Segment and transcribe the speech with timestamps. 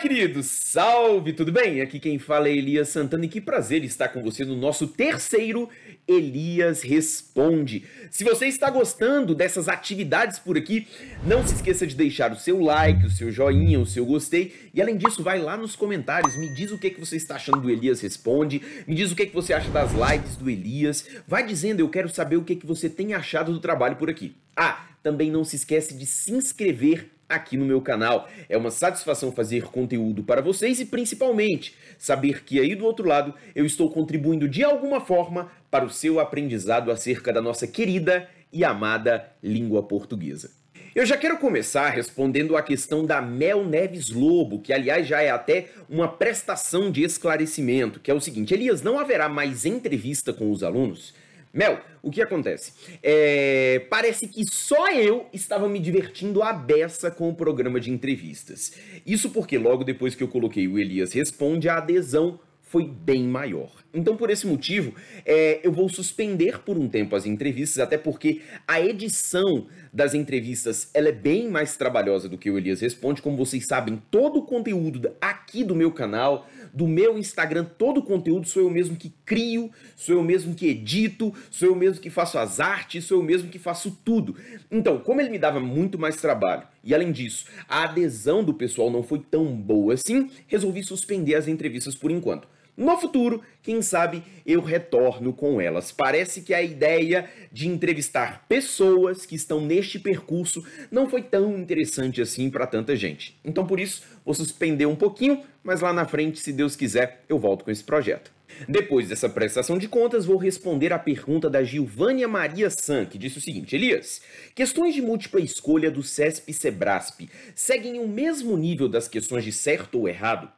[0.00, 0.46] Queridos!
[0.46, 1.80] Salve, tudo bem?
[1.80, 5.68] Aqui quem fala é Elias Santana e que prazer estar com você no nosso terceiro
[6.06, 7.84] Elias Responde.
[8.08, 10.86] Se você está gostando dessas atividades por aqui,
[11.26, 14.80] não se esqueça de deixar o seu like, o seu joinha, o seu gostei e
[14.80, 17.70] além disso, vai lá nos comentários, me diz o que, que você está achando do
[17.70, 21.80] Elias Responde, me diz o que, que você acha das lives do Elias, vai dizendo,
[21.80, 24.36] eu quero saber o que, que você tem achado do trabalho por aqui.
[24.56, 28.28] Ah, também não se esquece de se inscrever aqui no meu canal.
[28.48, 33.34] É uma satisfação fazer conteúdo para vocês e principalmente saber que aí do outro lado
[33.54, 38.64] eu estou contribuindo de alguma forma para o seu aprendizado acerca da nossa querida e
[38.64, 40.50] amada língua portuguesa.
[40.94, 45.30] Eu já quero começar respondendo à questão da Mel Neves Lobo, que aliás já é
[45.30, 50.50] até uma prestação de esclarecimento, que é o seguinte: Elias, não haverá mais entrevista com
[50.50, 51.14] os alunos?
[51.52, 52.72] Mel, o que acontece?
[53.02, 58.72] É, parece que só eu estava me divertindo à beça com o programa de entrevistas.
[59.06, 63.72] Isso porque logo depois que eu coloquei o Elias Responde, a adesão foi bem maior.
[63.94, 68.42] Então, por esse motivo, é, eu vou suspender por um tempo as entrevistas, até porque
[68.66, 73.22] a edição das entrevistas ela é bem mais trabalhosa do que o Elias Responde.
[73.22, 78.02] Como vocês sabem, todo o conteúdo aqui do meu canal, do meu Instagram, todo o
[78.02, 82.10] conteúdo sou eu mesmo que crio, sou eu mesmo que edito, sou eu mesmo que
[82.10, 84.36] faço as artes, sou eu mesmo que faço tudo.
[84.70, 88.90] Então, como ele me dava muito mais trabalho, e além disso, a adesão do pessoal
[88.90, 92.46] não foi tão boa assim, resolvi suspender as entrevistas por enquanto.
[92.78, 95.90] No futuro, quem sabe eu retorno com elas.
[95.90, 102.22] Parece que a ideia de entrevistar pessoas que estão neste percurso não foi tão interessante
[102.22, 103.36] assim para tanta gente.
[103.44, 107.36] Então, por isso, vou suspender um pouquinho, mas lá na frente, se Deus quiser, eu
[107.36, 108.30] volto com esse projeto.
[108.68, 113.38] Depois dessa prestação de contas, vou responder a pergunta da Gilvânia Maria San, que disse
[113.38, 114.22] o seguinte: Elias,
[114.54, 119.50] questões de múltipla escolha do CESP e SEBRASP seguem o mesmo nível das questões de
[119.50, 120.48] certo ou errado?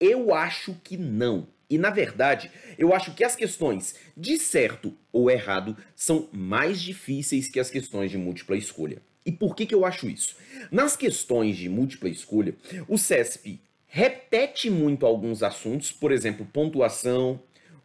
[0.00, 1.46] Eu acho que não.
[1.70, 7.48] E na verdade, eu acho que as questões de certo ou errado são mais difíceis
[7.48, 9.02] que as questões de múltipla escolha.
[9.24, 10.36] E por que, que eu acho isso?
[10.70, 12.54] Nas questões de múltipla escolha,
[12.88, 17.40] o CESP repete muito alguns assuntos, por exemplo, pontuação,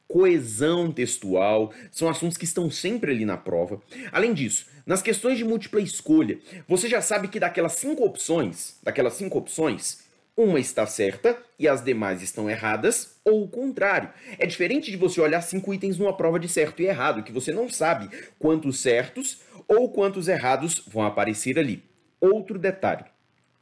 [0.08, 3.82] coesão textual, são assuntos que estão sempre ali na prova.
[4.12, 9.14] Além disso, nas questões de múltipla escolha, você já sabe que daquelas cinco opções, daquelas
[9.14, 10.03] cinco opções,
[10.36, 14.10] uma está certa e as demais estão erradas, ou o contrário.
[14.40, 17.52] É diferente de você olhar cinco itens numa prova de certo e errado, que você
[17.52, 21.84] não sabe quantos certos ou quantos errados vão aparecer ali.
[22.20, 23.06] Outro detalhe.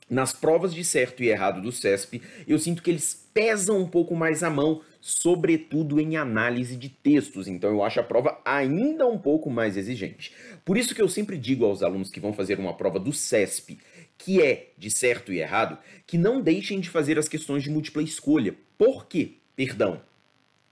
[0.09, 4.13] Nas provas de certo e errado do CESP, eu sinto que eles pesam um pouco
[4.13, 7.47] mais a mão, sobretudo em análise de textos.
[7.47, 10.33] Então eu acho a prova ainda um pouco mais exigente.
[10.65, 13.79] Por isso que eu sempre digo aos alunos que vão fazer uma prova do CESP
[14.23, 18.03] que é de certo e errado, que não deixem de fazer as questões de múltipla
[18.03, 18.55] escolha.
[18.77, 19.33] Por quê?
[19.55, 20.01] Perdão.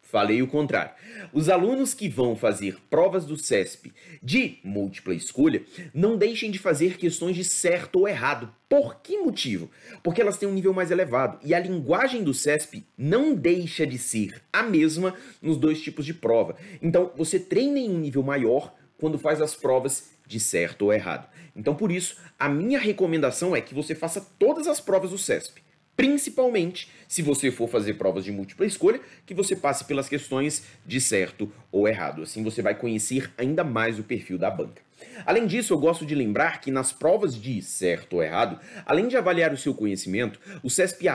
[0.03, 0.91] Falei o contrário.
[1.31, 3.93] Os alunos que vão fazer provas do CESP
[4.23, 8.51] de múltipla escolha não deixem de fazer questões de certo ou errado.
[8.67, 9.69] Por que motivo?
[10.01, 13.99] Porque elas têm um nível mais elevado e a linguagem do CESP não deixa de
[13.99, 16.55] ser a mesma nos dois tipos de prova.
[16.81, 21.27] Então, você treina em um nível maior quando faz as provas de certo ou errado.
[21.55, 25.61] Então, por isso, a minha recomendação é que você faça todas as provas do CESP.
[25.95, 31.01] Principalmente se você for fazer provas de múltipla escolha, que você passe pelas questões de
[31.01, 32.21] certo ou errado.
[32.21, 34.81] Assim você vai conhecer ainda mais o perfil da banca.
[35.25, 39.17] Além disso, eu gosto de lembrar que nas provas de certo ou errado, além de
[39.17, 41.07] avaliar o seu conhecimento, o CESP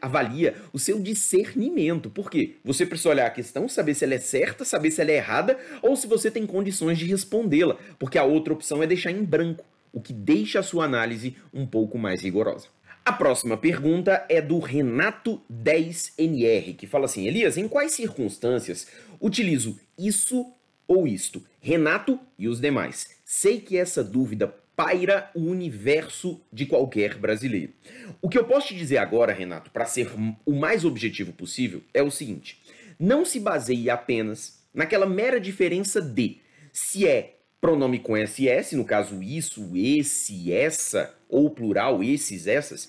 [0.00, 2.10] avalia o seu discernimento.
[2.10, 2.56] Por quê?
[2.64, 5.58] Você precisa olhar a questão, saber se ela é certa, saber se ela é errada
[5.80, 9.64] ou se você tem condições de respondê-la, porque a outra opção é deixar em branco,
[9.92, 12.66] o que deixa a sua análise um pouco mais rigorosa.
[13.04, 18.86] A próxima pergunta é do Renato 10NR, que fala assim: Elias, em quais circunstâncias
[19.20, 20.52] utilizo isso
[20.92, 21.42] ou isto?
[21.60, 23.16] Renato e os demais.
[23.24, 27.72] Sei que essa dúvida paira o universo de qualquer brasileiro.
[28.20, 30.10] O que eu posso te dizer agora, Renato, para ser
[30.44, 32.60] o mais objetivo possível, é o seguinte:
[32.98, 36.38] não se baseie apenas naquela mera diferença de
[36.72, 42.88] se é pronome com SS, no caso isso, esse, essa, ou plural, esses, essas.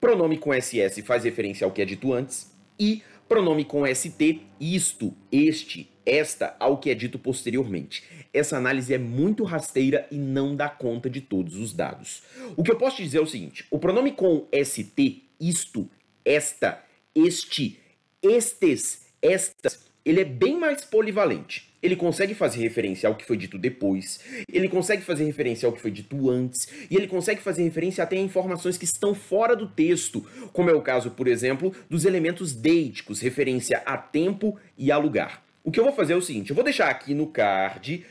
[0.00, 2.50] Pronome com SS faz referência ao que é dito antes.
[2.78, 8.02] E pronome com ST, isto, este, esta, ao que é dito posteriormente.
[8.32, 12.22] Essa análise é muito rasteira e não dá conta de todos os dados.
[12.56, 15.88] O que eu posso te dizer é o seguinte: o pronome com ST, isto,
[16.24, 16.82] esta,
[17.14, 17.78] este,
[18.22, 21.68] estes, estas, ele é bem mais polivalente.
[21.82, 24.20] Ele consegue fazer referência ao que foi dito depois,
[24.50, 28.16] ele consegue fazer referência ao que foi dito antes, e ele consegue fazer referência até
[28.16, 32.52] a informações que estão fora do texto, como é o caso, por exemplo, dos elementos
[32.52, 35.44] deíticos, referência a tempo e a lugar.
[35.62, 38.04] O que eu vou fazer é o seguinte, eu vou deixar aqui no card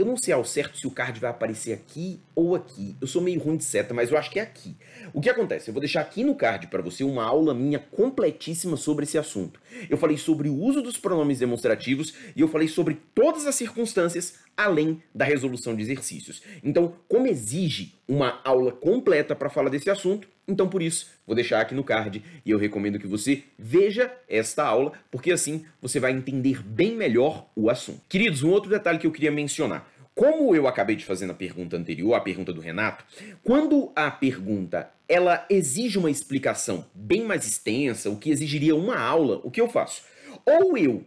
[0.00, 2.96] eu não sei ao certo se o card vai aparecer aqui ou aqui.
[3.02, 4.74] Eu sou meio ruim de seta, mas eu acho que é aqui.
[5.12, 5.68] O que acontece?
[5.68, 9.60] Eu vou deixar aqui no card para você uma aula minha completíssima sobre esse assunto.
[9.90, 14.36] Eu falei sobre o uso dos pronomes demonstrativos e eu falei sobre todas as circunstâncias
[14.56, 16.40] além da resolução de exercícios.
[16.64, 21.60] Então, como exige uma aula completa para falar desse assunto, então por isso vou deixar
[21.60, 26.12] aqui no card e eu recomendo que você veja esta aula, porque assim você vai
[26.12, 28.00] entender bem melhor o assunto.
[28.08, 29.88] Queridos, um outro detalhe que eu queria mencionar.
[30.14, 33.04] Como eu acabei de fazer na pergunta anterior, a pergunta do Renato,
[33.42, 39.40] quando a pergunta ela exige uma explicação bem mais extensa, o que exigiria uma aula,
[39.42, 40.02] o que eu faço?
[40.44, 41.04] Ou eu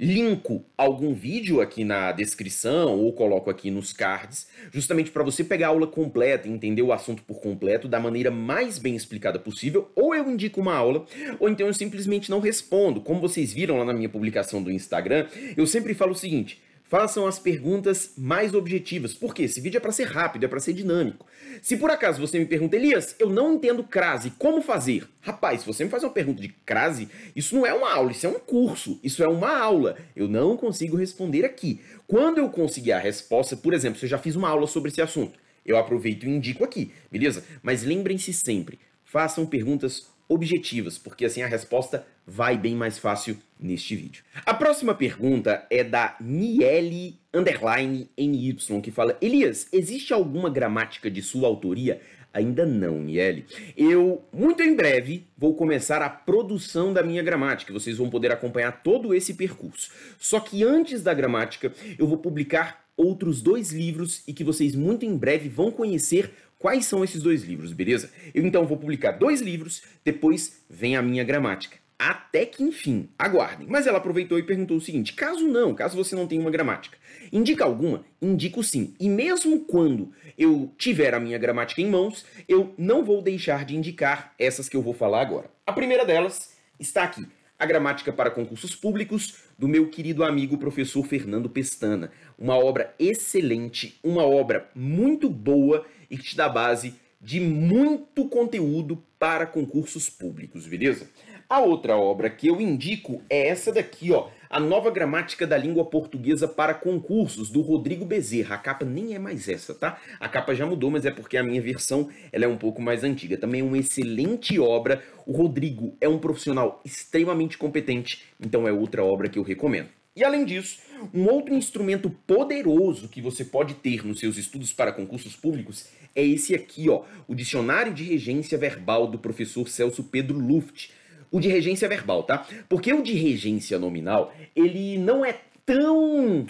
[0.00, 5.66] linko algum vídeo aqui na descrição ou coloco aqui nos cards, justamente para você pegar
[5.66, 9.90] a aula completa e entender o assunto por completo da maneira mais bem explicada possível,
[9.94, 11.04] ou eu indico uma aula,
[11.38, 13.02] ou então eu simplesmente não respondo.
[13.02, 17.24] Como vocês viram lá na minha publicação do Instagram, eu sempre falo o seguinte: Façam
[17.24, 19.14] as perguntas mais objetivas.
[19.14, 19.44] Por quê?
[19.44, 21.24] Esse vídeo é para ser rápido, é para ser dinâmico.
[21.62, 25.06] Se por acaso você me pergunta, Elias, eu não entendo crase, como fazer?
[25.20, 28.26] Rapaz, se você me faz uma pergunta de crase, isso não é uma aula, isso
[28.26, 29.96] é um curso, isso é uma aula.
[30.16, 31.80] Eu não consigo responder aqui.
[32.08, 35.00] Quando eu conseguir a resposta, por exemplo, se eu já fiz uma aula sobre esse
[35.00, 37.44] assunto, eu aproveito e indico aqui, beleza?
[37.62, 43.96] Mas lembrem-se sempre, façam perguntas objetivas, porque assim a resposta vai bem mais fácil neste
[43.96, 44.22] vídeo.
[44.46, 51.20] A próxima pergunta é da Niele underline NY, que fala: Elias, existe alguma gramática de
[51.22, 52.00] sua autoria?
[52.32, 53.44] Ainda não, Niele.
[53.76, 57.72] Eu, muito em breve, vou começar a produção da minha gramática.
[57.72, 59.90] Vocês vão poder acompanhar todo esse percurso.
[60.16, 65.04] Só que antes da gramática, eu vou publicar outros dois livros e que vocês muito
[65.04, 68.12] em breve vão conhecer quais são esses dois livros, beleza?
[68.32, 71.80] Eu então vou publicar dois livros, depois vem a minha gramática.
[72.02, 73.66] Até que enfim, aguardem.
[73.68, 76.96] Mas ela aproveitou e perguntou o seguinte: caso não, caso você não tenha uma gramática,
[77.30, 78.06] indica alguma?
[78.22, 78.94] Indico sim.
[78.98, 83.76] E mesmo quando eu tiver a minha gramática em mãos, eu não vou deixar de
[83.76, 85.50] indicar essas que eu vou falar agora.
[85.66, 87.26] A primeira delas está aqui
[87.58, 92.10] a Gramática para Concursos Públicos, do meu querido amigo professor Fernando Pestana.
[92.38, 99.04] Uma obra excelente, uma obra muito boa e que te dá base de muito conteúdo
[99.18, 101.06] para concursos públicos, beleza?
[101.50, 105.84] A outra obra que eu indico é essa daqui, ó, A Nova Gramática da Língua
[105.84, 108.54] Portuguesa para Concursos, do Rodrigo Bezerra.
[108.54, 110.00] A capa nem é mais essa, tá?
[110.20, 113.02] A capa já mudou, mas é porque a minha versão ela é um pouco mais
[113.02, 113.36] antiga.
[113.36, 115.02] Também é uma excelente obra.
[115.26, 119.88] O Rodrigo é um profissional extremamente competente, então é outra obra que eu recomendo.
[120.14, 120.78] E além disso,
[121.12, 126.24] um outro instrumento poderoso que você pode ter nos seus estudos para concursos públicos é
[126.24, 130.90] esse aqui, ó, o Dicionário de Regência Verbal do professor Celso Pedro Luft
[131.30, 132.46] o de regência verbal, tá?
[132.68, 135.34] Porque o de regência nominal, ele não é
[135.64, 136.46] tão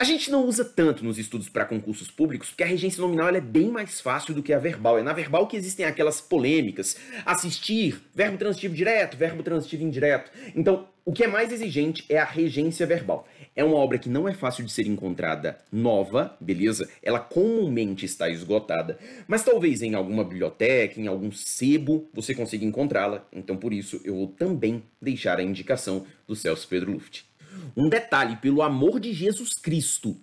[0.00, 3.40] a gente não usa tanto nos estudos para concursos públicos, porque a regência nominal é
[3.40, 4.96] bem mais fácil do que a verbal.
[4.96, 6.96] É na verbal que existem aquelas polêmicas.
[7.26, 10.30] Assistir, verbo transitivo direto, verbo transitivo indireto.
[10.54, 13.26] Então, o que é mais exigente é a regência verbal.
[13.56, 16.86] É uma obra que não é fácil de ser encontrada nova, beleza?
[17.02, 23.26] Ela comumente está esgotada, mas talvez em alguma biblioteca, em algum sebo, você consiga encontrá-la.
[23.32, 27.22] Então, por isso, eu vou também deixar a indicação do Celso Pedro Luft.
[27.74, 30.14] Um detalhe, pelo amor de Jesus Cristo,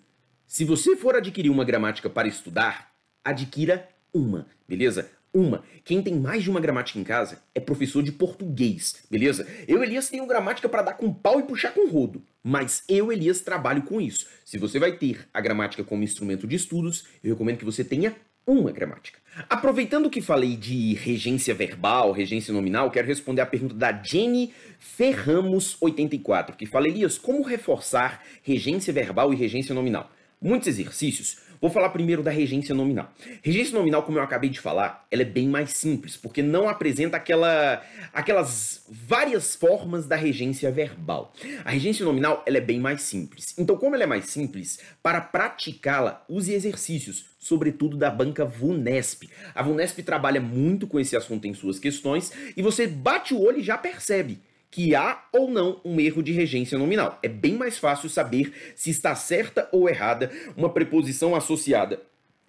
[0.46, 2.92] se você for adquirir uma gramática para estudar,
[3.24, 5.10] adquira uma, beleza?
[5.36, 5.66] Uma.
[5.84, 9.46] Quem tem mais de uma gramática em casa é professor de português, beleza?
[9.68, 13.42] Eu, Elias, tenho gramática para dar com pau e puxar com rodo, mas eu, Elias,
[13.42, 14.26] trabalho com isso.
[14.46, 18.16] Se você vai ter a gramática como instrumento de estudos, eu recomendo que você tenha
[18.48, 19.20] uma gramática.
[19.50, 24.54] Aproveitando que falei de regência verbal, regência nominal, quero responder a pergunta da Jenny
[24.98, 30.10] Ferramos84, que fala, Elias, como reforçar regência verbal e regência nominal?
[30.42, 31.44] Muitos exercícios.
[31.66, 33.12] Vou falar primeiro da regência nominal.
[33.42, 37.18] Regência nominal, como eu acabei de falar, ela é bem mais simples, porque não apresenta
[37.18, 37.82] aquela,
[38.14, 41.34] aquelas várias formas da regência verbal.
[41.64, 43.56] A regência nominal ela é bem mais simples.
[43.58, 49.28] Então, como ela é mais simples, para praticá-la, use exercícios, sobretudo da banca VUNESP.
[49.56, 53.58] A VUNESP trabalha muito com esse assunto em suas questões e você bate o olho
[53.58, 54.40] e já percebe
[54.76, 57.18] que há ou não um erro de regência nominal.
[57.24, 62.02] É bem mais fácil saber se está certa ou errada uma preposição associada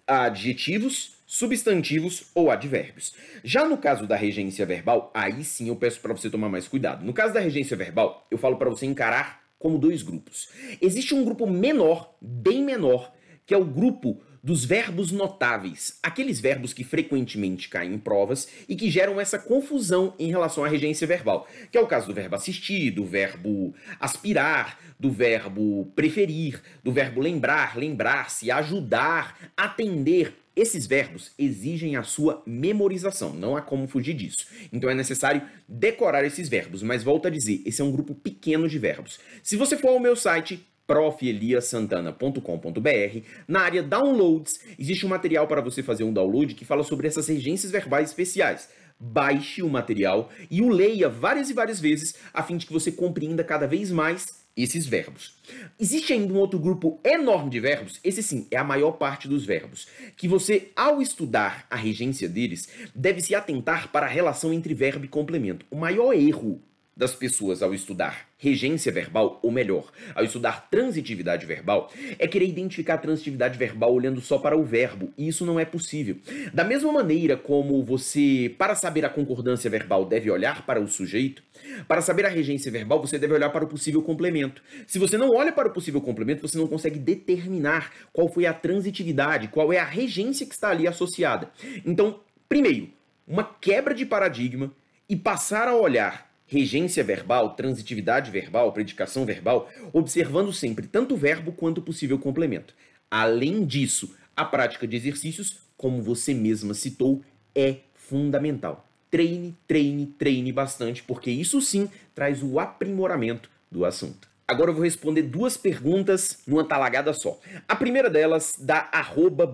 [0.05, 3.13] a adjetivos, substantivos ou advérbios.
[3.45, 7.05] Já no caso da regência verbal, aí sim eu peço para você tomar mais cuidado.
[7.05, 10.49] No caso da regência verbal, eu falo para você encarar como dois grupos.
[10.81, 13.13] Existe um grupo menor, bem menor,
[13.45, 18.77] que é o grupo dos verbos notáveis, aqueles verbos que frequentemente caem em provas e
[18.77, 22.33] que geram essa confusão em relação à regência verbal, que é o caso do verbo
[22.33, 30.33] assistir, do verbo aspirar, do verbo preferir, do verbo lembrar, lembrar-se, ajudar, atender.
[30.55, 34.47] Esses verbos exigem a sua memorização, não há como fugir disso.
[34.71, 38.69] Então é necessário decorar esses verbos, mas volto a dizer, esse é um grupo pequeno
[38.69, 39.19] de verbos.
[39.43, 43.19] Se você for ao meu site profeliasantana.com.br.
[43.47, 47.27] Na área Downloads, existe um material para você fazer um download que fala sobre essas
[47.27, 48.67] regências verbais especiais.
[48.99, 52.91] Baixe o material e o leia várias e várias vezes a fim de que você
[52.91, 54.25] compreenda cada vez mais
[54.57, 55.35] esses verbos.
[55.79, 59.45] Existe ainda um outro grupo enorme de verbos, esse sim é a maior parte dos
[59.45, 64.73] verbos, que você, ao estudar a regência deles, deve se atentar para a relação entre
[64.73, 65.63] verbo e complemento.
[65.69, 66.59] O maior erro
[66.97, 72.95] das pessoas ao estudar regência verbal, ou melhor, ao estudar transitividade verbal, é querer identificar
[72.95, 76.17] a transitividade verbal olhando só para o verbo, e isso não é possível.
[76.53, 81.41] Da mesma maneira como você, para saber a concordância verbal, deve olhar para o sujeito,
[81.87, 84.61] para saber a regência verbal, você deve olhar para o possível complemento.
[84.85, 88.53] Se você não olha para o possível complemento, você não consegue determinar qual foi a
[88.53, 91.49] transitividade, qual é a regência que está ali associada.
[91.85, 92.89] Então, primeiro,
[93.27, 94.71] uma quebra de paradigma
[95.09, 101.51] e passar a olhar regência verbal, transitividade verbal, predicação verbal, observando sempre tanto o verbo
[101.51, 102.73] quanto o possível complemento.
[103.11, 107.21] Além disso, a prática de exercícios, como você mesma citou,
[107.53, 108.87] é fundamental.
[109.11, 114.27] Treine, treine, treine bastante, porque isso sim traz o aprimoramento do assunto.
[114.47, 117.37] Agora eu vou responder duas perguntas numa talagada só.
[117.67, 118.89] A primeira delas da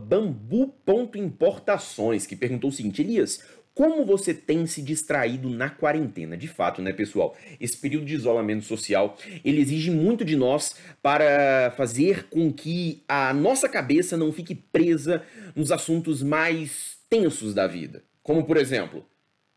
[0.08, 6.38] bambu.importações, que perguntou o seguinte: Elias, como você tem se distraído na quarentena?
[6.38, 7.36] De fato, né, pessoal?
[7.60, 13.34] Esse período de isolamento social, ele exige muito de nós para fazer com que a
[13.34, 15.24] nossa cabeça não fique presa
[15.56, 18.04] nos assuntos mais tensos da vida.
[18.22, 19.06] Como, por exemplo,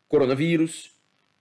[0.08, 0.90] coronavírus,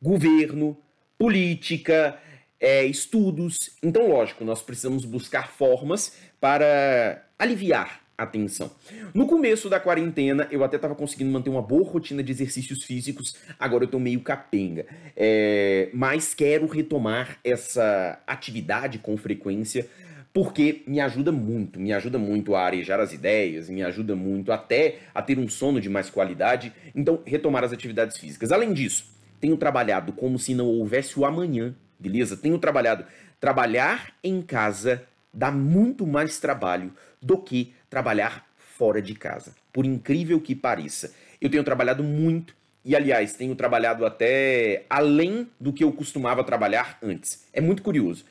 [0.01, 0.77] governo,
[1.17, 2.19] política,
[2.59, 3.71] é, estudos.
[3.81, 8.71] Então, lógico, nós precisamos buscar formas para aliviar atenção.
[9.13, 13.35] No começo da quarentena, eu até estava conseguindo manter uma boa rotina de exercícios físicos,
[13.59, 14.85] agora eu tô meio capenga.
[15.15, 19.87] É, mas quero retomar essa atividade com frequência,
[20.33, 24.99] porque me ajuda muito, me ajuda muito a arejar as ideias, me ajuda muito até
[25.13, 28.51] a ter um sono de mais qualidade, então retomar as atividades físicas.
[28.51, 29.05] Além disso,
[29.39, 32.35] tenho trabalhado como se não houvesse o amanhã, beleza?
[32.35, 33.05] Tenho trabalhado.
[33.39, 35.03] Trabalhar em casa
[35.33, 39.55] dá muito mais trabalho do que trabalhar fora de casa.
[39.71, 41.13] Por incrível que pareça.
[41.39, 46.97] Eu tenho trabalhado muito e, aliás, tenho trabalhado até além do que eu costumava trabalhar
[47.01, 47.45] antes.
[47.53, 48.25] É muito curioso.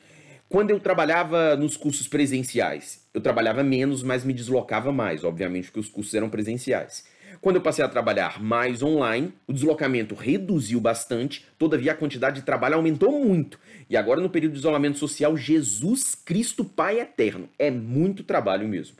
[0.47, 5.79] Quando eu trabalhava nos cursos presenciais, eu trabalhava menos, mas me deslocava mais, obviamente, porque
[5.79, 7.03] os cursos eram presenciais.
[7.41, 12.45] Quando eu passei a trabalhar mais online, o deslocamento reduziu bastante, todavia a quantidade de
[12.45, 13.59] trabalho aumentou muito.
[13.89, 17.49] E agora, no período de isolamento social, Jesus Cristo Pai Eterno.
[17.57, 18.97] É muito trabalho mesmo.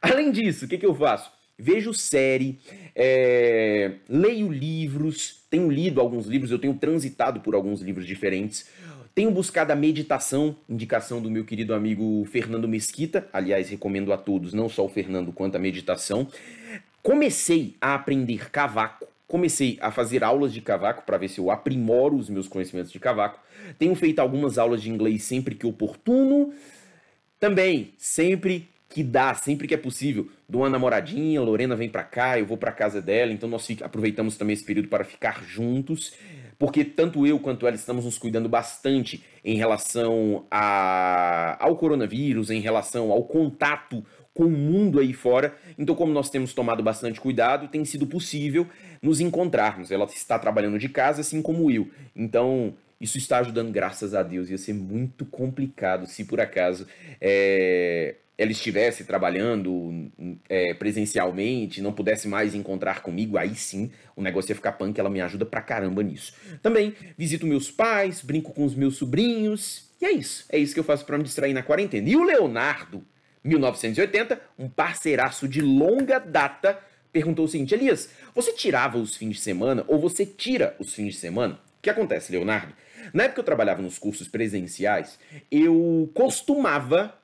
[0.00, 1.30] Além disso, o que, que eu faço?
[1.58, 2.60] Vejo série,
[2.94, 8.68] é, leio livros, tenho lido alguns livros, eu tenho transitado por alguns livros diferentes.
[9.12, 13.28] Tenho buscado a meditação, indicação do meu querido amigo Fernando Mesquita.
[13.32, 16.28] Aliás, recomendo a todos, não só o Fernando, quanto a meditação.
[17.02, 19.08] Comecei a aprender cavaco.
[19.26, 23.00] Comecei a fazer aulas de cavaco para ver se eu aprimoro os meus conhecimentos de
[23.00, 23.40] cavaco.
[23.76, 26.54] Tenho feito algumas aulas de inglês sempre que oportuno.
[27.40, 32.38] Também, sempre que dá, sempre que é possível, dou uma namoradinha, Lorena vem para cá,
[32.38, 36.14] eu vou para casa dela, então nós aproveitamos também esse período para ficar juntos,
[36.58, 42.60] porque tanto eu quanto ela estamos nos cuidando bastante em relação a, ao coronavírus, em
[42.60, 44.04] relação ao contato
[44.34, 45.54] com o mundo aí fora.
[45.76, 48.66] Então, como nós temos tomado bastante cuidado, tem sido possível
[49.02, 49.90] nos encontrarmos.
[49.90, 51.88] Ela está trabalhando de casa, assim como eu.
[52.14, 54.48] Então, isso está ajudando, graças a Deus.
[54.48, 56.86] Ia ser muito complicado se por acaso
[57.20, 60.10] é, ela estivesse trabalhando
[60.48, 65.10] é, presencialmente, não pudesse mais encontrar comigo, aí sim o negócio ia ficar punk, ela
[65.10, 66.32] me ajuda pra caramba nisso.
[66.62, 70.46] Também visito meus pais, brinco com os meus sobrinhos, e é isso.
[70.48, 72.08] É isso que eu faço para me distrair na quarentena.
[72.08, 73.04] E o Leonardo,
[73.42, 76.78] 1980, um parceiraço de longa data,
[77.12, 81.14] perguntou o seguinte: Elias, você tirava os fins de semana ou você tira os fins
[81.14, 81.54] de semana?
[81.54, 82.72] O que acontece, Leonardo?
[83.12, 85.18] Na época que eu trabalhava nos cursos presenciais,
[85.50, 87.17] eu costumava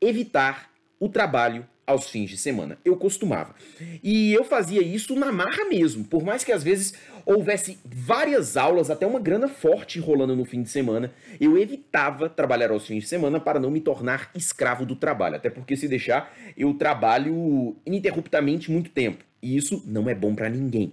[0.00, 2.78] evitar o trabalho aos fins de semana.
[2.84, 3.54] Eu costumava.
[4.02, 6.92] E eu fazia isso na marra mesmo, por mais que às vezes
[7.24, 12.70] houvesse várias aulas, até uma grana forte rolando no fim de semana, eu evitava trabalhar
[12.70, 15.36] aos fins de semana para não me tornar escravo do trabalho.
[15.36, 19.24] Até porque se deixar, eu trabalho ininterruptamente muito tempo.
[19.42, 20.92] E isso não é bom para ninguém,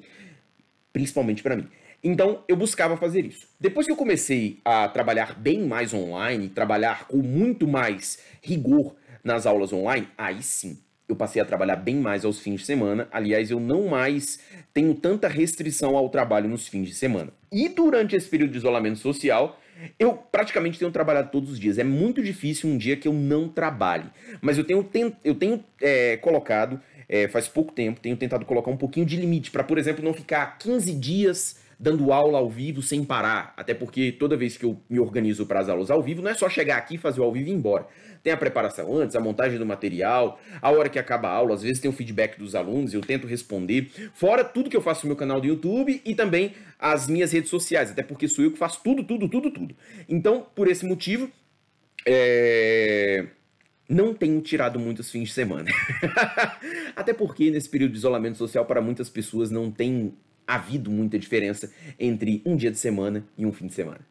[0.94, 1.68] principalmente para mim.
[2.08, 3.48] Então eu buscava fazer isso.
[3.60, 9.48] Depois que eu comecei a trabalhar bem mais online, trabalhar com muito mais rigor nas
[9.48, 10.78] aulas online, aí sim
[11.10, 13.08] eu passei a trabalhar bem mais aos fins de semana.
[13.12, 14.40] Aliás, eu não mais
[14.72, 17.32] tenho tanta restrição ao trabalho nos fins de semana.
[17.52, 19.60] E durante esse período de isolamento social,
[19.98, 21.80] eu praticamente tenho trabalhado todos os dias.
[21.80, 24.06] É muito difícil um dia que eu não trabalhe.
[24.42, 24.88] Mas eu tenho,
[25.24, 29.50] eu tenho é, colocado, é, faz pouco tempo, tenho tentado colocar um pouquinho de limite
[29.50, 33.54] para, por exemplo, não ficar 15 dias dando aula ao vivo sem parar.
[33.58, 36.34] Até porque toda vez que eu me organizo para as aulas ao vivo, não é
[36.34, 37.88] só chegar aqui, fazer o ao vivo e ir embora.
[38.24, 41.62] Tem a preparação antes, a montagem do material, a hora que acaba a aula, às
[41.62, 43.90] vezes tem o feedback dos alunos, eu tento responder.
[44.14, 47.50] Fora tudo que eu faço no meu canal do YouTube e também as minhas redes
[47.50, 49.76] sociais, até porque sou eu que faço tudo, tudo, tudo, tudo.
[50.10, 51.30] Então, por esse motivo,
[52.06, 53.26] é
[53.88, 55.70] não tenho tirado muitos fins de semana.
[56.96, 60.14] Até porque nesse período de isolamento social, para muitas pessoas não tem
[60.48, 64.02] havido muita diferença entre um dia de semana e um fim de semana.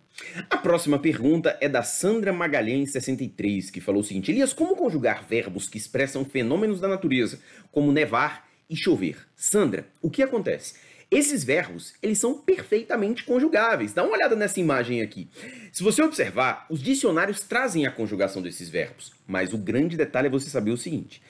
[0.49, 5.27] A próxima pergunta é da Sandra Magalhães 63, que falou o seguinte: Elias, como conjugar
[5.27, 7.41] verbos que expressam fenômenos da natureza,
[7.73, 9.17] como nevar e chover?
[9.35, 10.75] Sandra, o que acontece?
[11.11, 13.93] Esses verbos, eles são perfeitamente conjugáveis.
[13.93, 15.29] Dá uma olhada nessa imagem aqui.
[15.73, 20.31] Se você observar, os dicionários trazem a conjugação desses verbos, mas o grande detalhe é
[20.31, 21.23] você saber o seguinte: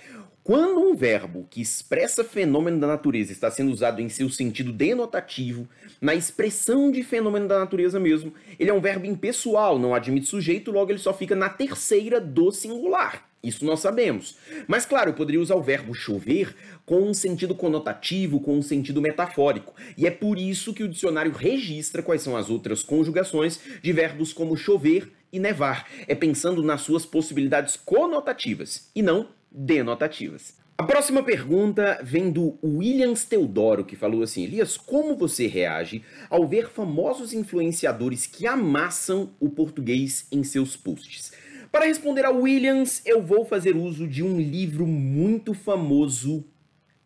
[0.45, 5.67] quando um verbo que expressa fenômeno da natureza está sendo usado em seu sentido denotativo,
[6.03, 10.71] na expressão de fenômeno da natureza mesmo, ele é um verbo impessoal, não admite sujeito,
[10.71, 13.27] logo ele só fica na terceira do singular.
[13.43, 14.37] Isso nós sabemos.
[14.69, 19.01] Mas claro, eu poderia usar o verbo chover com um sentido conotativo, com um sentido
[19.01, 19.75] metafórico.
[19.97, 24.35] E é por isso que o dicionário registra quais são as outras conjugações de verbos
[24.35, 25.89] como chover e nevar.
[26.07, 30.57] É pensando nas suas possibilidades conotativas e não denotativas.
[30.77, 36.49] A próxima pergunta vem do Williams Teodoro, que falou assim: Elias, como você reage ao
[36.49, 41.33] ver famosos influenciadores que amassam o português em seus posts?
[41.71, 46.45] Para responder ao Williams, eu vou fazer uso de um livro muito famoso,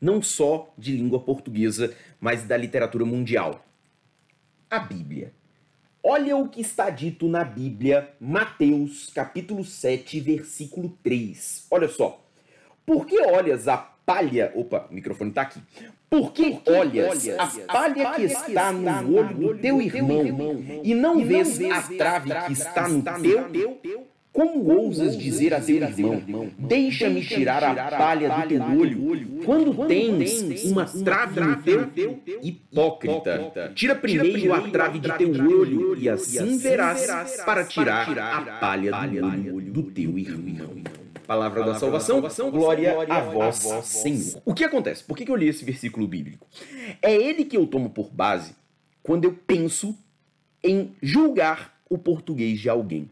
[0.01, 3.67] não só de língua portuguesa, mas da literatura mundial:
[4.71, 5.35] a Bíblia.
[6.03, 11.67] Olha o que está dito na Bíblia, Mateus, capítulo 7, versículo 3.
[11.71, 12.25] Olha só.
[12.89, 13.77] Por que olhas a
[14.09, 14.51] palha.
[14.55, 15.61] Opa, o microfone tá aqui.
[16.09, 21.23] Por que, olhas, a palha que está no olho do teu irmão, irmão e não
[21.23, 23.79] vês a trave que está no teu?
[24.33, 26.23] Como ousas dizer a teu irmão,
[26.59, 31.91] deixa-me tirar a palha do teu olho, quando tens uma trave no teu?
[32.43, 37.07] Hipócrita, tira primeiro a trave de teu olho, e assim verás
[37.45, 40.83] para tirar a palha do olho do teu irmão.
[41.29, 44.43] Palavra, Palavra da, salvação, da salvação, glória, glória a, vós, a vós, Senhor.
[44.47, 45.05] O que acontece?
[45.05, 46.47] Por que eu li esse versículo bíblico?
[47.03, 48.55] É ele que eu tomo por base
[49.03, 49.95] quando eu penso
[50.65, 53.11] em julgar o português de alguém.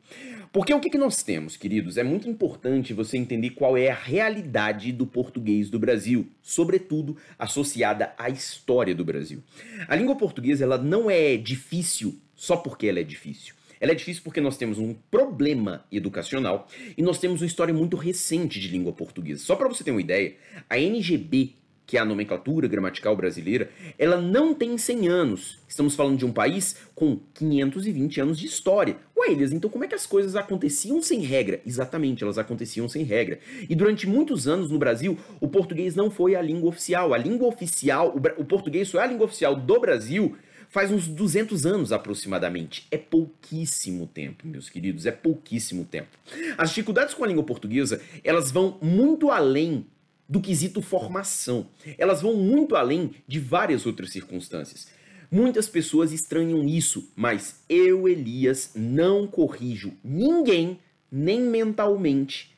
[0.50, 1.98] Porque o que, que nós temos, queridos?
[1.98, 8.14] É muito importante você entender qual é a realidade do português do Brasil, sobretudo associada
[8.16, 9.42] à história do Brasil.
[9.86, 13.54] A língua portuguesa ela não é difícil só porque ela é difícil.
[13.86, 16.66] Ela é difícil porque nós temos um problema educacional
[16.98, 19.44] e nós temos uma história muito recente de língua portuguesa.
[19.44, 20.34] Só para você ter uma ideia,
[20.68, 21.52] a NGB,
[21.86, 25.60] que é a nomenclatura gramatical brasileira, ela não tem 100 anos.
[25.68, 28.96] Estamos falando de um país com 520 anos de história.
[29.16, 31.60] Ué, Elias, então como é que as coisas aconteciam sem regra?
[31.64, 33.38] Exatamente, elas aconteciam sem regra.
[33.70, 37.14] E durante muitos anos no Brasil, o português não foi a língua oficial.
[37.14, 40.36] A língua oficial, o, o português só é a língua oficial do Brasil
[40.76, 42.86] faz uns 200 anos aproximadamente.
[42.90, 46.10] É pouquíssimo tempo, meus queridos, é pouquíssimo tempo.
[46.58, 49.86] As dificuldades com a língua portuguesa, elas vão muito além
[50.28, 51.66] do quesito formação.
[51.96, 54.88] Elas vão muito além de várias outras circunstâncias.
[55.30, 60.78] Muitas pessoas estranham isso, mas eu, Elias, não corrijo ninguém,
[61.10, 62.54] nem mentalmente,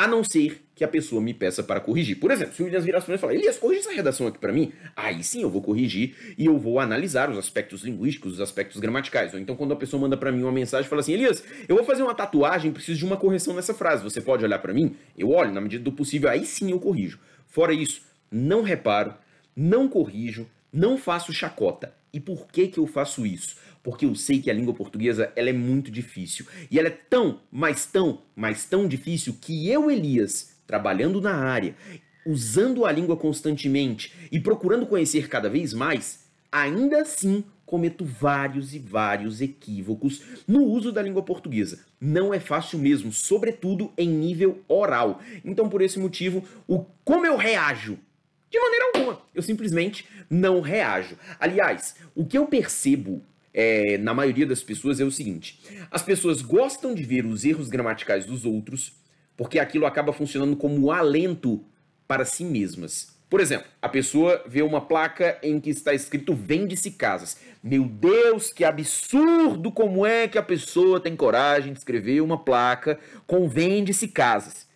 [0.00, 2.18] a não ser que a pessoa me peça para corrigir.
[2.18, 4.38] Por exemplo, se o Williams virar para mim e falar, Elias, corrija essa redação aqui
[4.38, 8.40] para mim, aí sim eu vou corrigir e eu vou analisar os aspectos linguísticos, os
[8.40, 9.34] aspectos gramaticais.
[9.34, 11.76] Ou então quando a pessoa manda para mim uma mensagem e fala assim, Elias, eu
[11.76, 14.96] vou fazer uma tatuagem, preciso de uma correção nessa frase, você pode olhar para mim?
[15.18, 17.18] Eu olho, na medida do possível, aí sim eu corrijo.
[17.46, 19.12] Fora isso, não reparo,
[19.54, 21.92] não corrijo, não faço chacota.
[22.12, 23.56] E por que que eu faço isso?
[23.82, 26.46] Porque eu sei que a língua portuguesa ela é muito difícil.
[26.70, 31.74] E ela é tão, mas tão, mas tão difícil que eu, Elias, trabalhando na área,
[32.26, 38.80] usando a língua constantemente e procurando conhecer cada vez mais, ainda assim cometo vários e
[38.80, 41.78] vários equívocos no uso da língua portuguesa.
[42.00, 45.20] Não é fácil mesmo, sobretudo em nível oral.
[45.44, 47.96] Então, por esse motivo, o como eu reajo?
[48.50, 49.22] De maneira alguma.
[49.34, 51.16] Eu simplesmente não reajo.
[51.38, 53.22] Aliás, o que eu percebo
[53.54, 55.60] é, na maioria das pessoas é o seguinte:
[55.90, 58.92] as pessoas gostam de ver os erros gramaticais dos outros,
[59.36, 61.64] porque aquilo acaba funcionando como alento
[62.06, 63.18] para si mesmas.
[63.28, 67.36] Por exemplo, a pessoa vê uma placa em que está escrito vende-se casas.
[67.62, 69.70] Meu Deus, que absurdo!
[69.70, 74.68] Como é que a pessoa tem coragem de escrever uma placa com vende-se casas?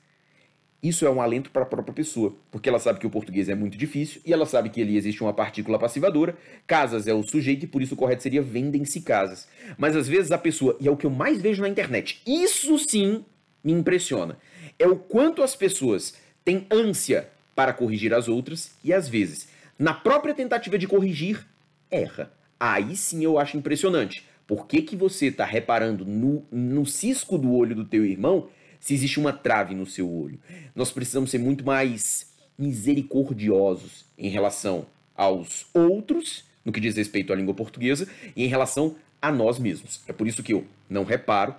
[0.85, 3.55] Isso é um alento para a própria pessoa, porque ela sabe que o português é
[3.55, 7.65] muito difícil e ela sabe que ali existe uma partícula passivadora, casas é o sujeito
[7.65, 9.49] e por isso o correto seria vendem-se casas.
[9.79, 12.79] Mas às vezes a pessoa, e é o que eu mais vejo na internet, isso
[12.79, 13.25] sim
[13.65, 14.37] me impressiona,
[14.79, 19.95] é o quanto as pessoas têm ânsia para corrigir as outras e, às vezes, na
[19.95, 21.47] própria tentativa de corrigir,
[21.91, 22.31] erra.
[22.61, 24.27] Aí sim eu acho impressionante.
[24.47, 28.51] Por que, que você está reparando no, no cisco do olho do teu irmão
[28.85, 30.39] se existe uma trave no seu olho?
[30.75, 37.37] Nós precisamos ser muito mais misericordiosos em relação aos outros, no que diz respeito à
[37.37, 40.03] língua portuguesa, e em relação a nós mesmos.
[40.07, 41.55] É por isso que eu não reparo,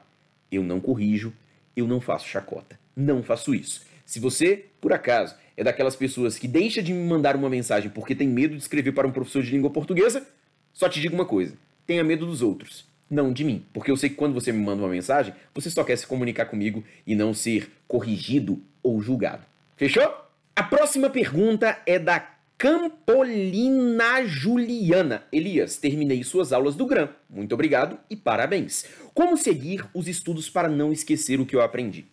[0.52, 1.34] eu não corrijo,
[1.76, 2.80] eu não faço chacota.
[2.96, 3.82] Não faço isso.
[4.06, 8.14] Se você, por acaso, é daquelas pessoas que deixa de me mandar uma mensagem porque
[8.14, 10.28] tem medo de escrever para um professor de língua portuguesa,
[10.72, 11.58] só te digo uma coisa:
[11.88, 13.65] tenha medo dos outros, não de mim.
[13.74, 16.46] Porque eu sei que quando você me manda uma mensagem, você só quer se comunicar
[16.46, 19.44] comigo e não ser corrigido ou julgado.
[19.76, 20.13] Fechou?
[20.56, 25.24] A próxima pergunta é da Campolina Juliana.
[25.32, 27.10] Elias, terminei suas aulas do GRAM.
[27.30, 28.86] Muito obrigado e parabéns.
[29.13, 32.06] Como seguir os estudos para não esquecer o que eu aprendi?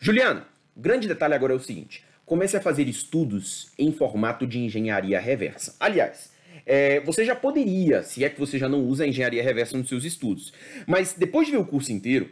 [0.00, 4.58] Juliana, o grande detalhe agora é o seguinte: comece a fazer estudos em formato de
[4.58, 5.76] engenharia reversa.
[5.78, 6.32] Aliás,
[6.64, 9.88] é, você já poderia, se é que você já não usa a engenharia reversa nos
[9.88, 10.52] seus estudos,
[10.86, 12.30] mas depois de ver o curso inteiro,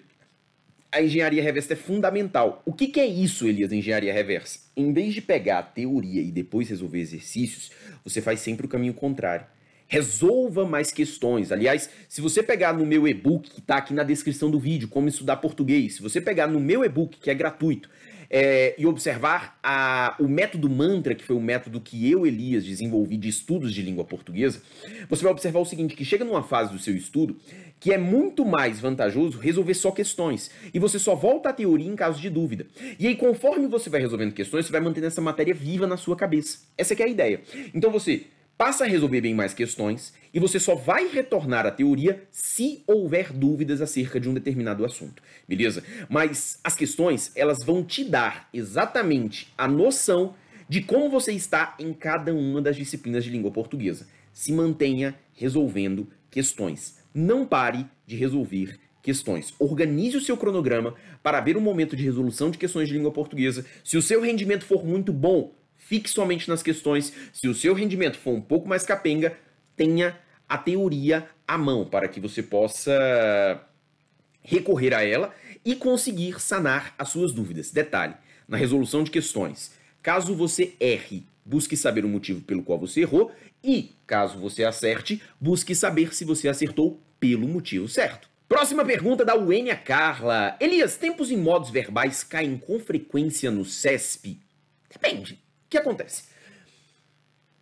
[0.93, 2.63] a engenharia reversa é fundamental.
[2.65, 4.59] O que, que é isso, Elias, engenharia reversa?
[4.77, 7.71] Em vez de pegar a teoria e depois resolver exercícios,
[8.05, 9.47] você faz sempre o caminho contrário.
[9.87, 11.51] Resolva mais questões.
[11.51, 15.09] Aliás, se você pegar no meu e-book, que está aqui na descrição do vídeo, Como
[15.09, 17.91] Estudar Português, se você pegar no meu e-book, que é gratuito,
[18.31, 23.17] é, e observar a, o método mantra, que foi o método que eu, Elias, desenvolvi
[23.17, 24.63] de estudos de língua portuguesa,
[25.09, 27.37] você vai observar o seguinte, que chega numa fase do seu estudo
[27.81, 30.51] que é muito mais vantajoso resolver só questões.
[30.73, 32.67] E você só volta à teoria em caso de dúvida.
[32.99, 36.15] E aí, conforme você vai resolvendo questões, você vai mantendo essa matéria viva na sua
[36.15, 36.59] cabeça.
[36.77, 37.41] Essa é a ideia.
[37.75, 38.27] Então você
[38.61, 43.33] passa a resolver bem mais questões e você só vai retornar à teoria se houver
[43.33, 45.83] dúvidas acerca de um determinado assunto, beleza?
[46.11, 50.35] Mas as questões, elas vão te dar exatamente a noção
[50.69, 54.07] de como você está em cada uma das disciplinas de língua portuguesa.
[54.31, 56.99] Se mantenha resolvendo questões.
[57.15, 59.55] Não pare de resolver questões.
[59.59, 63.65] Organize o seu cronograma para ver o momento de resolução de questões de língua portuguesa.
[63.83, 65.51] Se o seu rendimento for muito bom,
[65.91, 67.13] fique somente nas questões.
[67.33, 69.37] Se o seu rendimento for um pouco mais capenga,
[69.77, 70.17] tenha
[70.49, 73.61] a teoria à mão para que você possa
[74.41, 77.73] recorrer a ela e conseguir sanar as suas dúvidas.
[77.73, 78.15] Detalhe:
[78.47, 83.33] na resolução de questões, caso você erre, busque saber o motivo pelo qual você errou
[83.63, 88.31] e, caso você acerte, busque saber se você acertou pelo motivo certo.
[88.49, 90.57] Próxima pergunta da Uênia Carla.
[90.61, 94.39] Elias, tempos e modos verbais caem com frequência no CESP?
[94.89, 96.25] Depende que acontece?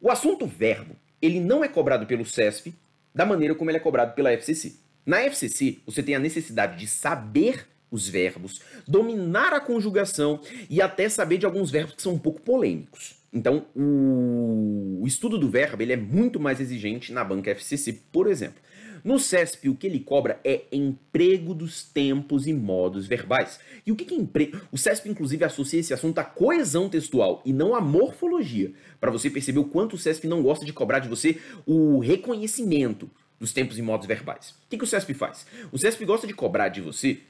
[0.01, 2.75] O assunto verbo, ele não é cobrado pelo CESP
[3.15, 4.77] da maneira como ele é cobrado pela FCC.
[5.05, 11.09] Na FCC, você tem a necessidade de saber os verbos, dominar a conjugação e até
[11.09, 13.17] saber de alguns verbos que são um pouco polêmicos.
[13.33, 18.61] Então, o, estudo do verbo ele é muito mais exigente na banca FCC, por exemplo.
[19.09, 23.59] No CESP, o que ele cobra é emprego dos tempos e modos verbais.
[23.87, 24.61] E o que, que emprego?
[24.71, 29.31] O CESP, inclusive, associa esse assunto à coesão textual e não à morfologia, para você
[29.31, 33.79] perceber o quanto o CESP não gosta de cobrar de você o reconhecimento dos tempos
[33.79, 34.51] e modos verbais.
[34.51, 35.47] O que, que o CESP faz?
[35.73, 37.21] O CESP gosta de cobrar de você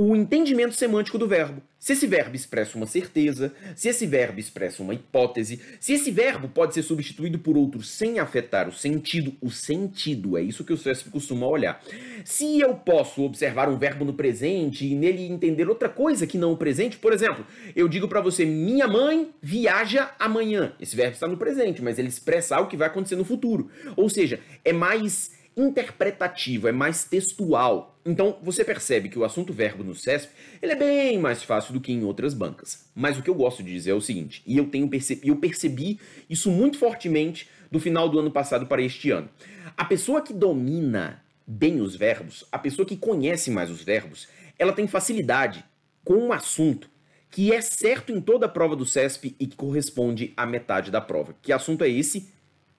[0.00, 1.60] o entendimento semântico do verbo.
[1.76, 6.48] Se esse verbo expressa uma certeza, se esse verbo expressa uma hipótese, se esse verbo
[6.48, 10.76] pode ser substituído por outro sem afetar o sentido, o sentido, é isso que o
[10.76, 11.82] CESP costuma olhar.
[12.24, 16.52] Se eu posso observar um verbo no presente e nele entender outra coisa que não
[16.52, 20.74] o presente, por exemplo, eu digo para você, minha mãe viaja amanhã.
[20.78, 23.68] Esse verbo está no presente, mas ele expressa algo que vai acontecer no futuro.
[23.96, 27.98] Ou seja, é mais interpretativo, é mais textual.
[28.06, 31.80] Então você percebe que o assunto verbo no CESP ele é bem mais fácil do
[31.80, 32.88] que em outras bancas.
[32.94, 35.36] Mas o que eu gosto de dizer é o seguinte, e eu tenho percebi, eu
[35.36, 35.98] percebi
[36.30, 39.28] isso muito fortemente do final do ano passado para este ano.
[39.76, 44.72] A pessoa que domina bem os verbos, a pessoa que conhece mais os verbos, ela
[44.72, 45.64] tem facilidade
[46.04, 46.88] com um assunto
[47.30, 51.00] que é certo em toda a prova do CESP e que corresponde à metade da
[51.00, 51.34] prova.
[51.42, 52.32] Que assunto é esse?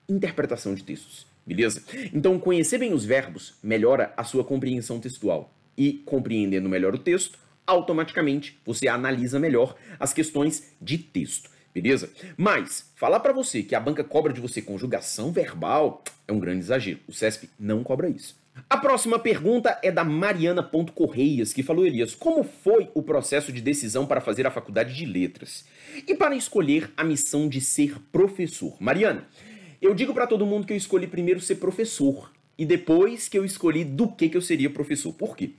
[0.08, 1.29] Interpretação de textos.
[1.46, 1.82] Beleza?
[2.12, 5.52] Então, conhecer bem os verbos melhora a sua compreensão textual.
[5.76, 11.50] E compreendendo melhor o texto, automaticamente você analisa melhor as questões de texto.
[11.72, 12.10] Beleza?
[12.36, 16.60] Mas, falar para você que a banca cobra de você conjugação verbal é um grande
[16.60, 16.98] exagero.
[17.06, 18.40] O CESP não cobra isso.
[18.68, 23.60] A próxima pergunta é da Mariana Correias, que falou, Elias, como foi o processo de
[23.60, 25.64] decisão para fazer a faculdade de letras?
[26.06, 28.76] E para escolher a missão de ser professor?
[28.80, 29.26] Mariana,
[29.80, 33.44] eu digo para todo mundo que eu escolhi primeiro ser professor e depois que eu
[33.44, 35.12] escolhi do que, que eu seria professor.
[35.12, 35.50] Por quê?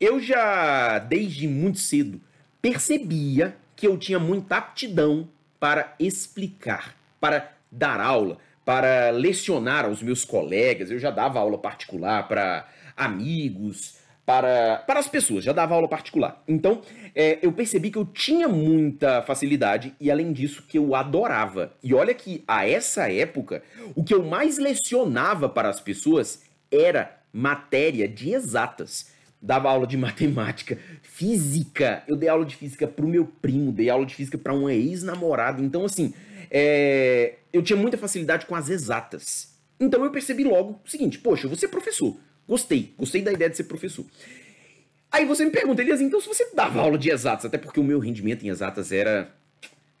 [0.00, 2.20] Eu já, desde muito cedo,
[2.62, 10.24] percebia que eu tinha muita aptidão para explicar, para dar aula, para lecionar aos meus
[10.24, 10.90] colegas.
[10.90, 16.42] Eu já dava aula particular para amigos, para, para as pessoas, já dava aula particular.
[16.48, 16.82] Então,
[17.14, 21.72] é, eu percebi que eu tinha muita facilidade e, além disso, que eu adorava.
[21.80, 23.62] E olha que, a essa época,
[23.94, 29.12] o que eu mais lecionava para as pessoas era matéria de exatas.
[29.40, 32.02] Dava aula de matemática, física.
[32.08, 34.74] Eu dei aula de física para o meu primo, dei aula de física para uma
[34.74, 35.62] ex-namorada.
[35.62, 36.12] Então, assim,
[36.50, 39.54] é, eu tinha muita facilidade com as exatas.
[39.78, 42.16] Então eu percebi logo o seguinte: poxa, eu vou ser professor.
[42.48, 44.04] Gostei, gostei da ideia de ser professor.
[45.10, 47.84] Aí você me pergunta, Elias, então se você dava aula de exatas, até porque o
[47.84, 49.34] meu rendimento em exatas era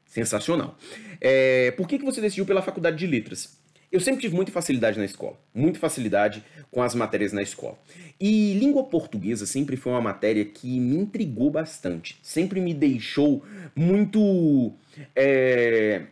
[0.06, 0.76] sensacional.
[1.20, 3.56] É, por que, que você decidiu pela faculdade de letras?
[3.90, 7.78] Eu sempre tive muita facilidade na escola, muita facilidade com as matérias na escola.
[8.20, 14.72] E língua portuguesa sempre foi uma matéria que me intrigou bastante, sempre me deixou muito.
[15.14, 16.02] É,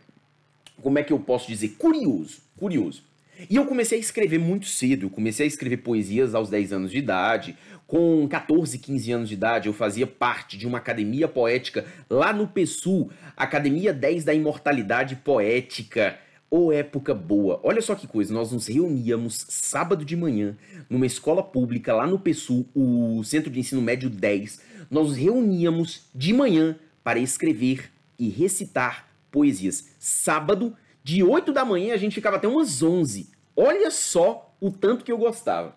[0.81, 1.75] como é que eu posso dizer?
[1.77, 3.03] Curioso, curioso.
[3.49, 6.91] E eu comecei a escrever muito cedo, eu comecei a escrever poesias aos 10 anos
[6.91, 7.57] de idade.
[7.85, 12.47] Com 14, 15 anos de idade, eu fazia parte de uma academia poética lá no
[12.47, 16.17] PSU, Academia 10 da Imortalidade Poética.
[16.49, 17.59] Ô, época boa.
[17.63, 20.55] Olha só que coisa, nós nos reuníamos sábado de manhã
[20.89, 24.61] numa escola pública lá no PSU, o Centro de Ensino Médio 10.
[24.89, 29.89] Nós nos reuníamos de manhã para escrever e recitar poesias.
[29.99, 33.29] Sábado, de 8 da manhã, a gente ficava até umas 11.
[33.55, 35.75] Olha só o tanto que eu gostava.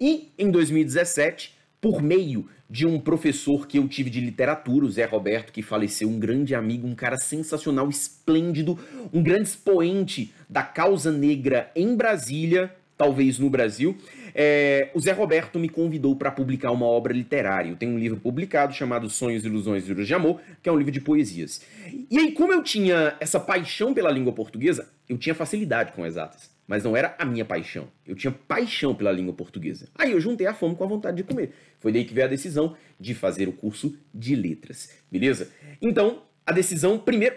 [0.00, 5.04] E em 2017, por meio de um professor que eu tive de literatura, o Zé
[5.04, 8.78] Roberto, que faleceu, um grande amigo, um cara sensacional, esplêndido,
[9.12, 13.96] um grande expoente da causa negra em Brasília, talvez no Brasil.
[14.32, 17.68] É, o Zé Roberto me convidou para publicar uma obra literária.
[17.68, 20.76] Eu tenho um livro publicado chamado Sonhos, Ilusões e Juros de Amor, que é um
[20.76, 21.62] livro de poesias.
[22.08, 26.52] E aí, como eu tinha essa paixão pela língua portuguesa, eu tinha facilidade com exatas.
[26.64, 27.88] Mas não era a minha paixão.
[28.06, 29.88] Eu tinha paixão pela língua portuguesa.
[29.96, 31.52] Aí eu juntei a fome com a vontade de comer.
[31.80, 34.90] Foi daí que veio a decisão de fazer o curso de letras.
[35.10, 35.50] Beleza?
[35.82, 37.34] Então, a decisão, primeiro,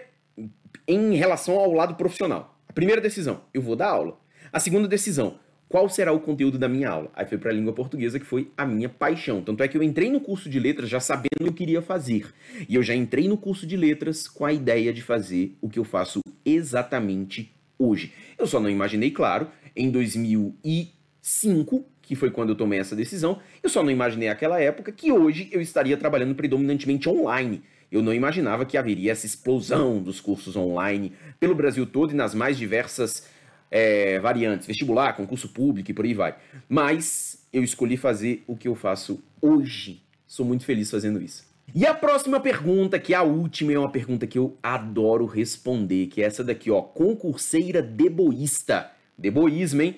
[0.86, 2.56] em relação ao lado profissional.
[2.68, 4.16] A primeira decisão, eu vou dar aula.
[4.52, 7.10] A segunda decisão, qual será o conteúdo da minha aula?
[7.14, 9.42] Aí foi para a língua portuguesa, que foi a minha paixão.
[9.42, 11.82] Tanto é que eu entrei no curso de letras já sabendo o que eu queria
[11.82, 12.32] fazer.
[12.68, 15.78] E eu já entrei no curso de letras com a ideia de fazer o que
[15.78, 18.12] eu faço exatamente hoje.
[18.38, 23.68] Eu só não imaginei, claro, em 2005, que foi quando eu tomei essa decisão, eu
[23.68, 27.62] só não imaginei aquela época que hoje eu estaria trabalhando predominantemente online.
[27.90, 32.34] Eu não imaginava que haveria essa explosão dos cursos online pelo Brasil todo e nas
[32.34, 33.28] mais diversas
[33.70, 36.36] é, variantes, vestibular, concurso público e por aí vai.
[36.68, 40.02] Mas eu escolhi fazer o que eu faço hoje.
[40.26, 41.46] Sou muito feliz fazendo isso.
[41.74, 46.06] E a próxima pergunta, que é a última, é uma pergunta que eu adoro responder,
[46.06, 48.90] que é essa daqui, ó, concurseira deboísta.
[49.18, 49.96] Deboísmo, hein?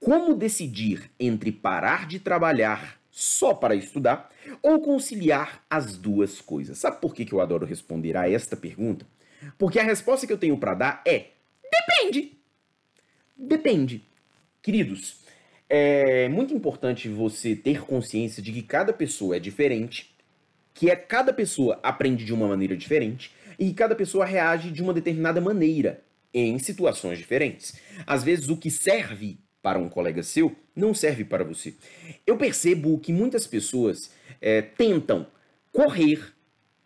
[0.00, 4.30] Como decidir entre parar de trabalhar só para estudar
[4.62, 6.78] ou conciliar as duas coisas?
[6.78, 9.04] Sabe por que, que eu adoro responder a esta pergunta?
[9.56, 11.30] Porque a resposta que eu tenho para dar é:
[11.70, 12.37] depende.
[13.38, 14.02] Depende.
[14.60, 15.20] Queridos,
[15.68, 20.12] é muito importante você ter consciência de que cada pessoa é diferente,
[20.74, 24.92] que é cada pessoa aprende de uma maneira diferente e cada pessoa reage de uma
[24.92, 26.02] determinada maneira
[26.34, 27.78] em situações diferentes.
[28.06, 31.74] Às vezes o que serve para um colega seu não serve para você.
[32.26, 35.26] Eu percebo que muitas pessoas é, tentam
[35.72, 36.34] correr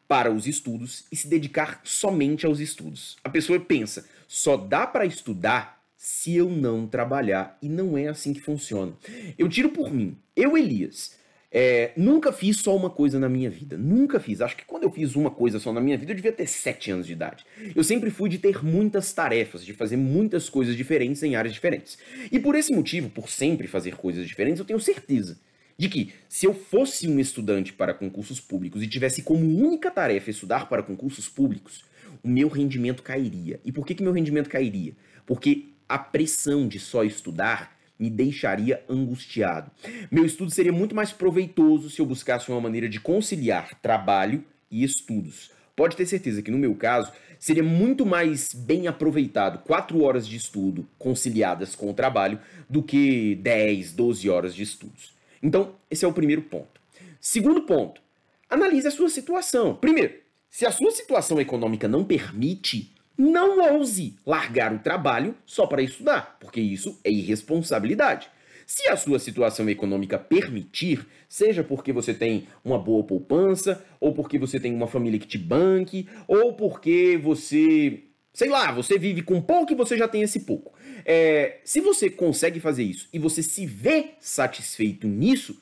[0.07, 3.17] para os estudos e se dedicar somente aos estudos.
[3.25, 7.57] A pessoa pensa, só dá para estudar se eu não trabalhar.
[7.62, 8.93] E não é assim que funciona.
[9.38, 10.17] Eu tiro por mim.
[10.35, 11.17] Eu, Elias,
[11.49, 13.79] é, nunca fiz só uma coisa na minha vida.
[13.79, 14.41] Nunca fiz.
[14.41, 16.91] Acho que quando eu fiz uma coisa só na minha vida, eu devia ter 7
[16.91, 17.45] anos de idade.
[17.73, 21.97] Eu sempre fui de ter muitas tarefas, de fazer muitas coisas diferentes em áreas diferentes.
[22.33, 25.38] E por esse motivo, por sempre fazer coisas diferentes, eu tenho certeza
[25.79, 30.31] de que se eu fosse um estudante para concursos públicos e tivesse como única tarefa
[30.31, 31.85] estudar para concursos públicos,
[32.25, 33.61] o meu rendimento cairia.
[33.65, 34.95] E por que, que meu rendimento cairia?
[35.25, 39.71] Porque a pressão de só estudar me deixaria angustiado.
[40.11, 44.83] Meu estudo seria muito mais proveitoso se eu buscasse uma maneira de conciliar trabalho e
[44.83, 45.51] estudos.
[45.77, 50.35] Pode ter certeza que no meu caso seria muito mais bem aproveitado quatro horas de
[50.35, 55.13] estudo conciliadas com o trabalho do que 10, 12 horas de estudos.
[55.43, 56.81] Então, esse é o primeiro ponto.
[57.21, 58.01] Segundo ponto,
[58.49, 59.75] analise a sua situação.
[59.75, 60.15] Primeiro,
[60.49, 66.37] se a sua situação econômica não permite, não ouse largar o trabalho só para estudar,
[66.40, 68.31] porque isso é irresponsabilidade.
[68.66, 74.38] Se a sua situação econômica permitir, seja porque você tem uma boa poupança, ou porque
[74.38, 79.40] você tem uma família que te banque, ou porque você, sei lá, você vive com
[79.40, 80.72] pouco e você já tem esse pouco.
[81.05, 85.61] É, se você consegue fazer isso e você se vê satisfeito nisso,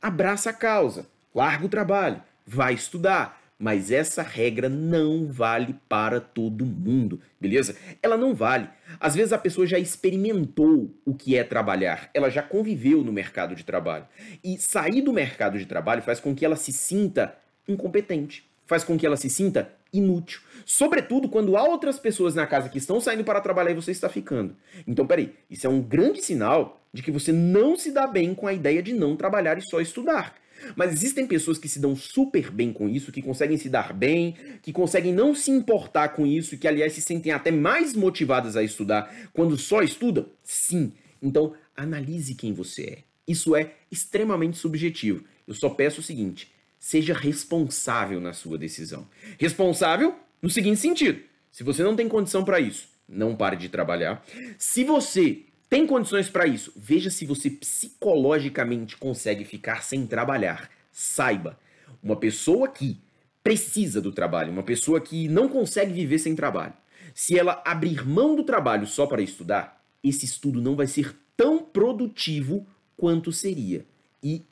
[0.00, 6.66] abraça a causa, larga o trabalho, vai estudar, mas essa regra não vale para todo
[6.66, 7.76] mundo, beleza?
[8.02, 8.68] Ela não vale.
[8.98, 13.54] Às vezes a pessoa já experimentou o que é trabalhar, ela já conviveu no mercado
[13.54, 14.04] de trabalho.
[14.42, 17.36] E sair do mercado de trabalho faz com que ela se sinta
[17.68, 20.40] incompetente, faz com que ela se sinta inútil.
[20.66, 24.08] Sobretudo quando há outras pessoas na casa que estão saindo para trabalhar e você está
[24.08, 24.56] ficando.
[24.88, 28.48] Então, peraí, isso é um grande sinal de que você não se dá bem com
[28.48, 30.41] a ideia de não trabalhar e só estudar.
[30.76, 34.34] Mas existem pessoas que se dão super bem com isso, que conseguem se dar bem,
[34.62, 38.62] que conseguem não se importar com isso, que aliás se sentem até mais motivadas a
[38.62, 40.26] estudar quando só estudam?
[40.42, 40.92] Sim.
[41.20, 42.98] Então, analise quem você é.
[43.26, 45.24] Isso é extremamente subjetivo.
[45.46, 49.06] Eu só peço o seguinte: seja responsável na sua decisão.
[49.38, 51.20] Responsável no seguinte sentido:
[51.50, 54.24] se você não tem condição para isso, não pare de trabalhar.
[54.58, 56.70] Se você tem condições para isso?
[56.76, 60.68] Veja se você psicologicamente consegue ficar sem trabalhar.
[60.92, 61.58] Saiba,
[62.02, 63.00] uma pessoa que
[63.42, 66.74] precisa do trabalho, uma pessoa que não consegue viver sem trabalho,
[67.14, 71.60] se ela abrir mão do trabalho só para estudar, esse estudo não vai ser tão
[71.62, 73.86] produtivo quanto seria.
[74.22, 74.42] E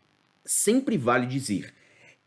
[0.42, 1.74] sempre vale dizer,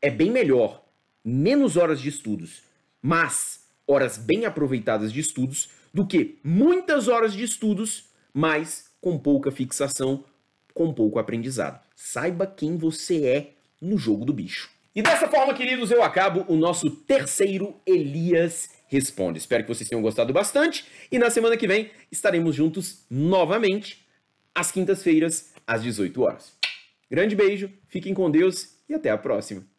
[0.04, 0.86] é bem melhor
[1.26, 2.62] menos horas de estudos,
[3.02, 9.52] mas horas bem aproveitadas de estudos, do que muitas horas de estudos mas com pouca
[9.52, 10.26] fixação,
[10.74, 11.80] com pouco aprendizado.
[11.96, 14.70] Saiba quem você é no jogo do bicho.
[14.96, 19.40] E dessa forma, queridos, eu acabo o nosso terceiro Elias Responde.
[19.40, 24.06] Espero que vocês tenham gostado bastante e na semana que vem estaremos juntos novamente,
[24.54, 26.54] às quintas-feiras, às 18 horas.
[27.10, 29.73] Grande beijo, fiquem com Deus e até a próxima.